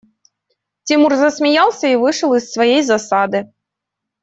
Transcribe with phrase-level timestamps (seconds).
[0.83, 3.53] Тимур засмеялся и вышел из своей засады.